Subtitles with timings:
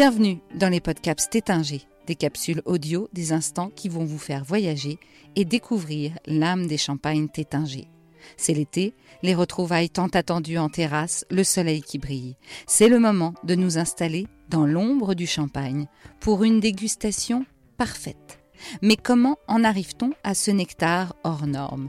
[0.00, 5.00] Bienvenue dans les podcasts Tétinger, des capsules audio, des instants qui vont vous faire voyager
[5.34, 7.88] et découvrir l'âme des champagnes Tétinger.
[8.36, 12.36] C'est l'été, les retrouvailles tant attendues en terrasse, le soleil qui brille.
[12.68, 15.88] C'est le moment de nous installer dans l'ombre du champagne
[16.20, 17.44] pour une dégustation
[17.76, 18.38] parfaite.
[18.82, 21.88] Mais comment en arrive-t-on à ce nectar hors norme?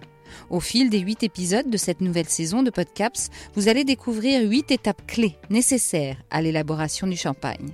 [0.50, 4.72] Au fil des huit épisodes de cette nouvelle saison de Podcaps, vous allez découvrir huit
[4.72, 7.70] étapes clés nécessaires à l'élaboration du champagne.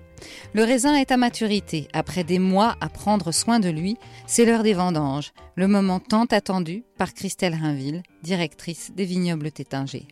[0.53, 1.87] Le raisin est à maturité.
[1.93, 6.25] Après des mois à prendre soin de lui, c'est l'heure des vendanges, le moment tant
[6.25, 10.07] attendu par Christelle Rainville, directrice des vignobles Tétinger.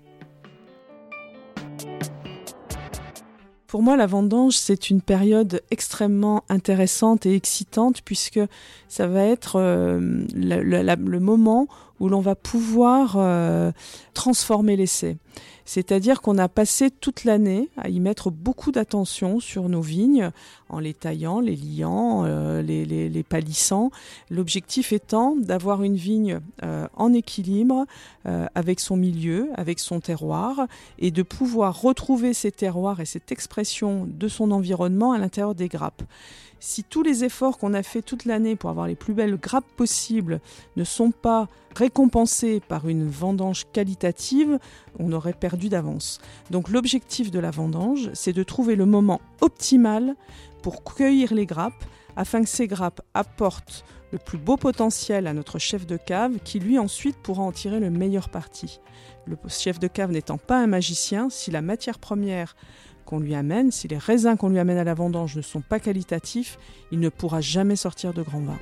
[3.73, 8.39] Pour moi, la vendange, c'est une période extrêmement intéressante et excitante puisque
[8.87, 9.99] ça va être euh,
[10.35, 11.67] le, moment
[12.03, 13.71] où l'on va pouvoir euh,
[14.13, 15.15] transformer l'essai.
[15.65, 20.31] C'est-à-dire qu'on a passé toute l'année à y mettre beaucoup d'attention sur nos vignes,
[20.69, 23.91] en les taillant, les liant, euh, les, palissant.
[24.29, 27.85] L'objectif étant d'avoir une vigne euh, en équilibre
[28.55, 30.67] avec son milieu, avec son terroir,
[30.97, 35.67] et de pouvoir retrouver ces terroirs et cette expression de son environnement à l'intérieur des
[35.67, 36.03] grappes.
[36.65, 39.69] Si tous les efforts qu'on a fait toute l'année pour avoir les plus belles grappes
[39.75, 40.39] possibles
[40.77, 44.59] ne sont pas récompensés par une vendange qualitative,
[44.97, 46.19] on perdu d'avance.
[46.51, 50.15] Donc l'objectif de la vendange, c'est de trouver le moment optimal
[50.61, 51.85] pour cueillir les grappes
[52.17, 56.59] afin que ces grappes apportent le plus beau potentiel à notre chef de cave qui
[56.59, 58.79] lui ensuite pourra en tirer le meilleur parti.
[59.25, 62.55] Le chef de cave n'étant pas un magicien, si la matière première
[63.05, 65.79] qu'on lui amène, si les raisins qu'on lui amène à la vendange ne sont pas
[65.79, 66.59] qualitatifs,
[66.91, 68.59] il ne pourra jamais sortir de grand vin.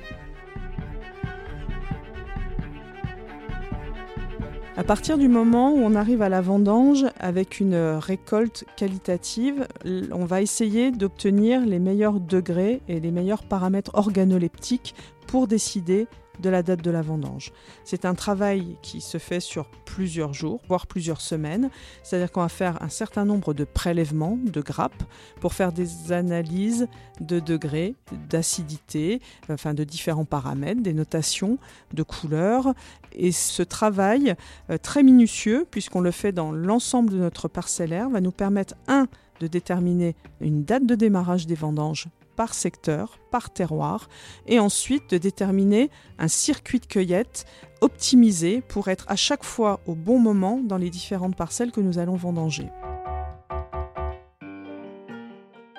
[4.74, 9.68] À partir du moment où on arrive à la vendange avec une récolte qualitative,
[10.12, 14.94] on va essayer d'obtenir les meilleurs degrés et les meilleurs paramètres organoleptiques
[15.26, 16.06] pour décider
[16.42, 17.52] de la date de la vendange.
[17.84, 21.70] C'est un travail qui se fait sur plusieurs jours, voire plusieurs semaines.
[22.02, 25.02] C'est-à-dire qu'on va faire un certain nombre de prélèvements de grappes
[25.40, 26.88] pour faire des analyses
[27.20, 27.94] de degrés,
[28.28, 31.58] d'acidité, enfin de différents paramètres, des notations
[31.92, 32.74] de couleurs.
[33.12, 34.34] Et ce travail
[34.70, 39.06] euh, très minutieux, puisqu'on le fait dans l'ensemble de notre parcellaire, va nous permettre, un,
[39.40, 44.08] de déterminer une date de démarrage des vendanges par secteur, par terroir,
[44.46, 47.44] et ensuite de déterminer un circuit de cueillette
[47.80, 51.98] optimisé pour être à chaque fois au bon moment dans les différentes parcelles que nous
[51.98, 52.68] allons vendanger.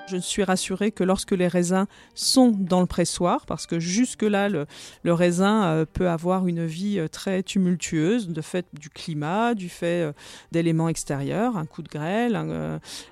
[0.05, 4.65] Je suis rassurée que lorsque les raisins sont dans le pressoir, parce que jusque-là, le,
[5.05, 10.01] raisin euh, peut avoir une vie euh, très tumultueuse, de fait du climat, du fait
[10.01, 10.11] euh,
[10.51, 12.35] d'éléments extérieurs, un coup de grêle,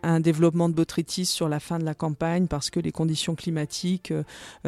[0.04, 4.14] un, développement de botrytis sur la fin de la campagne parce que les conditions climatiques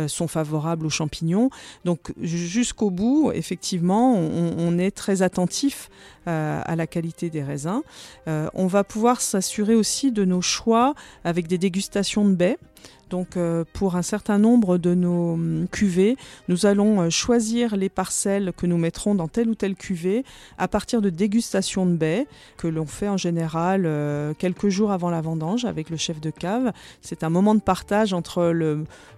[0.07, 1.49] sont favorables aux champignons.
[1.85, 5.89] Donc jusqu'au bout, effectivement, on, est très attentif
[6.25, 7.81] à la qualité des raisins.
[8.25, 12.57] on va pouvoir s'assurer aussi de nos choix avec des dégustations de baie.
[13.13, 17.87] Donc euh, pour un certain nombre de nos hum, cuvées, nous allons euh, choisir les
[17.87, 20.25] parcelles que nous mettrons dans telle ou telle cuvée
[20.57, 22.25] à partir de dégustation de baies
[22.57, 26.31] que l'on fait en général euh, quelques jours avant la vendange avec le chef de
[26.31, 26.73] cave.
[27.01, 28.51] C'est un moment de partage entre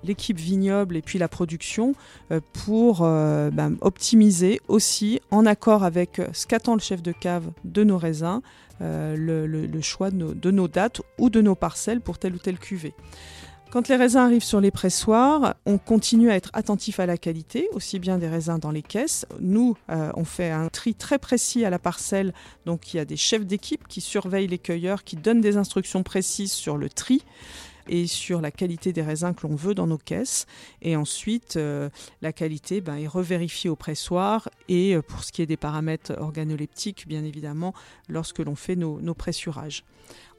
[0.03, 1.95] l'équipe vignoble et puis la production
[2.51, 7.97] pour ben, optimiser aussi en accord avec ce qu'attend le chef de cave de nos
[7.97, 8.41] raisins
[8.81, 12.59] le, choix de nos, de nos dates ou de nos parcelles pour telle ou telle
[12.59, 12.93] cuvée.
[13.71, 17.67] Quand les raisins arrivent sur les pressoirs, on continue à être attentif à la qualité,
[17.73, 19.25] aussi bien des raisins dans les caisses.
[19.41, 22.33] Nous, euh, on fait un tri très précis à la parcelle,
[22.65, 26.03] donc il y a des chefs d'équipe qui surveillent les cueilleurs, qui donnent des instructions
[26.03, 27.23] précises sur le tri
[27.87, 30.45] et sur la qualité des raisins que l'on veut dans nos caisses.
[30.81, 31.89] Et ensuite, euh,
[32.21, 36.13] la qualité ben, est revérifiée au pressoir et euh, pour ce qui est des paramètres
[36.17, 37.73] organoleptiques, bien évidemment,
[38.07, 39.83] lorsque l'on fait nos, nos pressurages.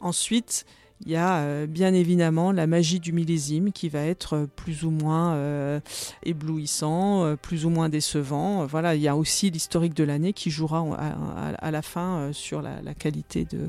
[0.01, 0.65] Ensuite,
[1.05, 4.85] il y a euh, bien évidemment la magie du millésime qui va être euh, plus
[4.85, 5.81] ou moins euh,
[6.25, 8.65] éblouissant, plus ou moins décevant.
[8.67, 10.85] Voilà, il y a aussi l'historique de l'année qui jouera
[11.59, 13.69] à, la fin sur la, qualité de,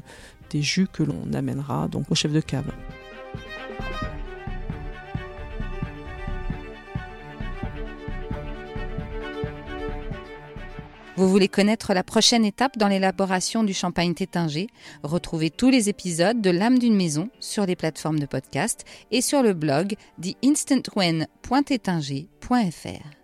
[0.50, 2.72] des jus que l'on amènera donc au chef de cave.
[11.18, 14.68] Vous voulez connaître la prochaine étape dans l'élaboration du champagne tétinger
[15.02, 19.42] Retrouvez tous les épisodes de L'âme d'une maison sur les plateformes de podcast et sur
[19.42, 23.17] le blog theinstantwen.tétinger.fr.